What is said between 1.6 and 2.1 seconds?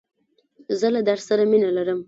لرم.